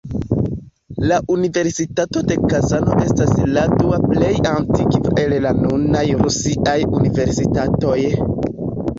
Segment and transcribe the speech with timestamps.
[1.09, 7.99] La Universitato de Kazano estas la dua plej antikva el la nunaj rusiaj universitatoj.